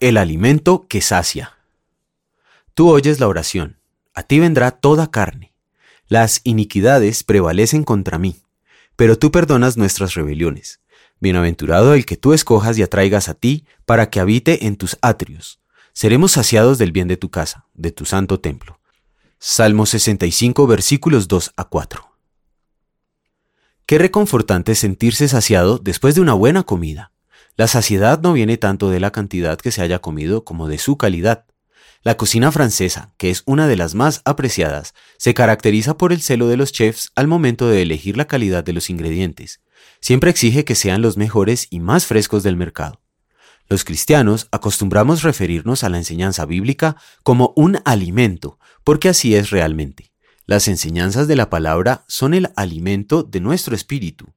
el 0.00 0.18
alimento 0.18 0.86
que 0.88 1.00
sacia. 1.00 1.56
Tú 2.74 2.90
oyes 2.90 3.18
la 3.18 3.28
oración, 3.28 3.78
a 4.14 4.22
ti 4.22 4.38
vendrá 4.38 4.70
toda 4.70 5.10
carne. 5.10 5.54
Las 6.08 6.40
iniquidades 6.44 7.24
prevalecen 7.24 7.82
contra 7.82 8.18
mí, 8.18 8.36
pero 8.94 9.18
tú 9.18 9.30
perdonas 9.30 9.76
nuestras 9.76 10.14
rebeliones. 10.14 10.80
Bienaventurado 11.18 11.94
el 11.94 12.04
que 12.04 12.18
tú 12.18 12.34
escojas 12.34 12.76
y 12.78 12.82
atraigas 12.82 13.28
a 13.28 13.34
ti 13.34 13.64
para 13.86 14.10
que 14.10 14.20
habite 14.20 14.66
en 14.66 14.76
tus 14.76 14.98
atrios. 15.00 15.60
Seremos 15.94 16.32
saciados 16.32 16.76
del 16.76 16.92
bien 16.92 17.08
de 17.08 17.16
tu 17.16 17.30
casa, 17.30 17.66
de 17.72 17.90
tu 17.90 18.04
santo 18.04 18.38
templo. 18.38 18.78
Salmo 19.38 19.86
65 19.86 20.66
versículos 20.66 21.26
2 21.28 21.54
a 21.56 21.64
4. 21.64 22.12
Qué 23.86 23.98
reconfortante 23.98 24.74
sentirse 24.74 25.28
saciado 25.28 25.78
después 25.78 26.14
de 26.14 26.20
una 26.20 26.34
buena 26.34 26.64
comida. 26.64 27.12
La 27.58 27.68
saciedad 27.68 28.20
no 28.20 28.34
viene 28.34 28.58
tanto 28.58 28.90
de 28.90 29.00
la 29.00 29.12
cantidad 29.12 29.58
que 29.58 29.70
se 29.70 29.80
haya 29.80 30.00
comido 30.00 30.44
como 30.44 30.68
de 30.68 30.76
su 30.76 30.98
calidad. 30.98 31.46
La 32.02 32.18
cocina 32.18 32.52
francesa, 32.52 33.14
que 33.16 33.30
es 33.30 33.42
una 33.46 33.66
de 33.66 33.76
las 33.76 33.94
más 33.94 34.20
apreciadas, 34.26 34.92
se 35.16 35.32
caracteriza 35.32 35.96
por 35.96 36.12
el 36.12 36.20
celo 36.20 36.48
de 36.48 36.58
los 36.58 36.70
chefs 36.70 37.12
al 37.14 37.28
momento 37.28 37.66
de 37.66 37.80
elegir 37.80 38.18
la 38.18 38.26
calidad 38.26 38.62
de 38.62 38.74
los 38.74 38.90
ingredientes. 38.90 39.62
Siempre 40.00 40.30
exige 40.30 40.66
que 40.66 40.74
sean 40.74 41.00
los 41.00 41.16
mejores 41.16 41.66
y 41.70 41.80
más 41.80 42.04
frescos 42.04 42.42
del 42.42 42.56
mercado. 42.56 43.00
Los 43.70 43.84
cristianos 43.84 44.48
acostumbramos 44.52 45.22
referirnos 45.22 45.82
a 45.82 45.88
la 45.88 45.96
enseñanza 45.96 46.44
bíblica 46.44 46.96
como 47.22 47.54
un 47.56 47.78
alimento, 47.86 48.58
porque 48.84 49.08
así 49.08 49.34
es 49.34 49.48
realmente. 49.48 50.12
Las 50.44 50.68
enseñanzas 50.68 51.26
de 51.26 51.36
la 51.36 51.48
palabra 51.48 52.04
son 52.06 52.34
el 52.34 52.50
alimento 52.54 53.22
de 53.22 53.40
nuestro 53.40 53.74
espíritu. 53.74 54.35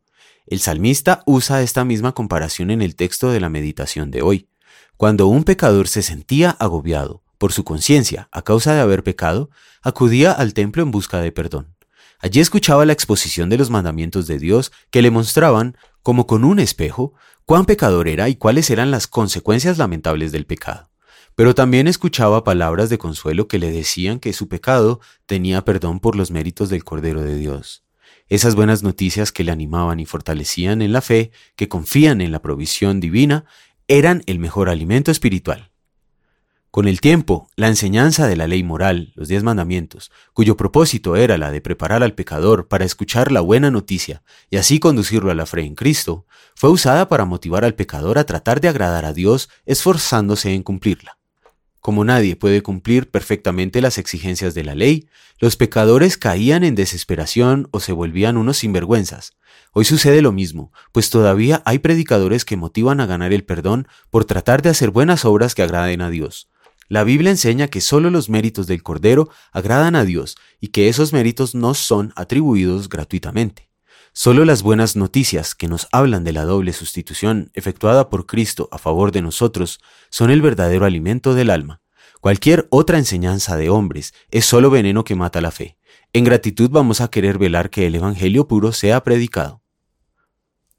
El 0.50 0.62
salmista 0.62 1.22
usa 1.28 1.62
esta 1.62 1.86
misma 1.86 2.14
comparación 2.14 2.72
en 2.72 2.82
el 2.82 2.96
texto 2.96 3.30
de 3.30 3.40
la 3.40 3.50
meditación 3.50 4.10
de 4.10 4.24
hoy. 4.24 4.50
Cuando 4.98 5.28
un 5.28 5.44
pecador 5.44 5.88
se 5.88 6.02
sentía 6.02 6.50
agobiado 6.50 7.22
por 7.38 7.54
su 7.54 7.64
conciencia 7.64 8.30
a 8.32 8.42
causa 8.42 8.74
de 8.74 8.80
haber 8.80 9.04
pecado, 9.04 9.52
acudía 9.84 10.32
al 10.32 10.56
templo 10.56 10.82
en 10.82 10.90
busca 10.90 11.22
de 11.22 11.32
perdón. 11.32 11.76
Allí 12.20 12.40
escuchaba 12.40 12.88
la 12.88 12.94
exposición 12.94 13.50
de 13.50 13.60
los 13.60 13.70
mandamientos 13.70 14.26
de 14.26 14.40
Dios 14.40 14.72
que 14.90 15.04
le 15.04 15.12
mostraban, 15.12 15.78
como 16.02 16.26
con 16.26 16.44
un 16.44 16.58
espejo, 16.58 17.14
cuán 17.46 17.66
pecador 17.66 18.08
era 18.08 18.28
y 18.28 18.36
cuáles 18.36 18.72
eran 18.72 18.90
las 18.90 19.06
consecuencias 19.06 19.78
lamentables 19.78 20.32
del 20.32 20.48
pecado. 20.48 20.90
Pero 21.36 21.54
también 21.54 21.88
escuchaba 21.88 22.44
palabras 22.44 22.90
de 22.90 22.98
consuelo 22.98 23.48
que 23.48 23.60
le 23.60 23.72
decían 23.72 24.20
que 24.20 24.34
su 24.34 24.48
pecado 24.48 25.00
tenía 25.28 25.64
perdón 25.64 26.00
por 26.00 26.16
los 26.16 26.32
méritos 26.32 26.70
del 26.70 26.84
Cordero 26.84 27.22
de 27.22 27.36
Dios. 27.36 27.84
Esas 28.30 28.54
buenas 28.54 28.84
noticias 28.84 29.32
que 29.32 29.44
le 29.44 29.52
animaban 29.52 30.00
y 30.00 30.06
fortalecían 30.06 30.84
en 30.84 30.94
la 30.94 31.02
fe, 31.02 31.32
que 31.56 31.68
confían 31.68 32.22
en 32.22 32.32
la 32.32 32.44
provisión 32.44 33.00
divina, 33.00 33.46
eran 33.88 34.22
el 34.28 34.38
mejor 34.38 34.70
alimento 34.70 35.10
espiritual. 35.10 35.72
Con 36.70 36.88
el 36.88 37.02
tiempo, 37.02 37.50
la 37.56 37.68
enseñanza 37.68 38.28
de 38.28 38.36
la 38.36 38.46
ley 38.46 38.62
moral, 38.62 39.14
los 39.16 39.28
diez 39.28 39.42
mandamientos, 39.42 40.12
cuyo 40.34 40.56
propósito 40.56 41.16
era 41.16 41.40
la 41.40 41.50
de 41.50 41.62
preparar 41.62 42.04
al 42.04 42.14
pecador 42.14 42.68
para 42.68 42.86
escuchar 42.86 43.32
la 43.32 43.42
buena 43.42 43.72
noticia 43.72 44.22
y 44.52 44.58
así 44.58 44.80
conducirlo 44.80 45.32
a 45.32 45.36
la 45.36 45.48
fe 45.48 45.62
en 45.62 45.74
Cristo, 45.74 46.28
fue 46.54 46.70
usada 46.70 47.10
para 47.10 47.26
motivar 47.26 47.66
al 47.66 47.74
pecador 47.74 48.20
a 48.20 48.26
tratar 48.26 48.62
de 48.62 48.68
agradar 48.68 49.06
a 49.06 49.14
Dios 49.14 49.50
esforzándose 49.66 50.54
en 50.54 50.62
cumplirla. 50.62 51.19
Como 51.90 52.06
nadie 52.06 52.36
puede 52.36 52.62
cumplir 52.62 53.10
perfectamente 53.10 53.82
las 53.82 53.98
exigencias 53.98 54.54
de 54.54 54.64
la 54.64 54.76
ley, 54.76 55.10
los 55.40 55.56
pecadores 55.56 56.18
caían 56.18 56.64
en 56.64 56.76
desesperación 56.76 57.68
o 57.72 57.80
se 57.80 57.94
volvían 57.94 58.38
unos 58.38 58.58
sinvergüenzas. 58.58 59.32
Hoy 59.74 59.86
sucede 59.86 60.22
lo 60.22 60.32
mismo, 60.32 60.72
pues 60.92 61.10
todavía 61.10 61.64
hay 61.66 61.80
predicadores 61.80 62.46
que 62.46 62.58
motivan 62.58 63.00
a 63.00 63.08
ganar 63.08 63.34
el 63.34 63.44
perdón 63.44 63.88
por 64.12 64.26
tratar 64.26 64.62
de 64.62 64.70
hacer 64.70 64.92
buenas 64.92 65.26
obras 65.26 65.56
que 65.56 65.64
agraden 65.64 66.02
a 66.02 66.12
Dios. 66.12 66.52
La 66.90 67.04
Biblia 67.04 67.32
enseña 67.32 67.70
que 67.70 67.82
solo 67.82 68.12
los 68.12 68.30
méritos 68.30 68.68
del 68.68 68.84
Cordero 68.84 69.28
agradan 69.52 69.96
a 69.96 70.06
Dios 70.06 70.38
y 70.60 70.68
que 70.68 70.90
esos 70.90 71.12
méritos 71.12 71.56
no 71.56 71.74
son 71.74 72.14
atribuidos 72.16 72.88
gratuitamente. 72.88 73.72
Solo 74.14 74.44
las 74.46 74.64
buenas 74.64 74.96
noticias 74.96 75.56
que 75.56 75.68
nos 75.68 75.88
hablan 75.92 76.24
de 76.24 76.34
la 76.34 76.44
doble 76.44 76.74
sustitución 76.74 77.52
efectuada 77.56 78.10
por 78.10 78.28
Cristo 78.28 78.68
a 78.72 78.78
favor 78.78 79.12
de 79.12 79.24
nosotros 79.24 79.80
son 80.10 80.30
el 80.30 80.42
verdadero 80.42 80.86
alimento 80.86 81.34
del 81.34 81.50
alma. 81.50 81.82
Cualquier 82.20 82.68
otra 82.70 82.98
enseñanza 82.98 83.56
de 83.56 83.70
hombres 83.70 84.14
es 84.30 84.46
solo 84.46 84.70
veneno 84.70 85.06
que 85.06 85.16
mata 85.16 85.40
la 85.40 85.52
fe. 85.52 85.78
En 86.12 86.26
gratitud 86.26 86.70
vamos 86.70 87.00
a 87.00 87.10
querer 87.10 87.38
velar 87.38 87.70
que 87.70 87.88
el 87.88 87.96
Evangelio 87.96 88.46
puro 88.48 88.74
sea 88.74 89.04
predicado. 89.04 89.64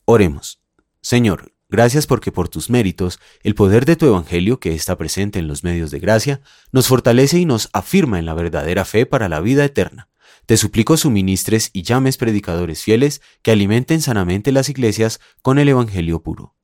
Oremos. 0.05 0.61
Señor, 1.01 1.55
gracias 1.71 2.07
porque 2.07 2.31
por 2.31 2.51
tus 2.51 2.69
méritos, 2.69 3.21
el 3.43 3.55
poder 3.55 3.87
de 3.87 3.97
tu 3.97 4.05
Evangelio 4.05 4.61
que 4.61 4.75
está 4.75 4.99
presente 4.99 5.39
en 5.39 5.49
los 5.49 5.65
medios 5.65 5.91
de 5.91 5.99
gracia, 5.99 6.43
nos 6.73 6.89
fortalece 6.89 7.39
y 7.39 7.47
nos 7.47 7.71
afirma 7.73 8.19
en 8.19 8.27
la 8.27 8.35
verdadera 8.35 8.85
fe 8.85 9.07
para 9.07 9.31
la 9.31 9.41
vida 9.41 9.65
eterna. 9.65 10.11
Te 10.45 10.59
suplico 10.59 10.99
suministres 10.99 11.71
y 11.73 11.83
llames 11.83 12.19
predicadores 12.19 12.83
fieles 12.83 13.23
que 13.41 13.53
alimenten 13.53 14.03
sanamente 14.03 14.53
las 14.53 14.69
iglesias 14.69 15.21
con 15.41 15.59
el 15.59 15.71
Evangelio 15.71 16.23
puro. 16.23 16.55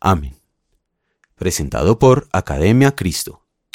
Amén. 0.00 0.36
Presentado 1.34 1.98
por 1.98 2.28
Academia 2.32 2.94
Cristo. 2.94 3.47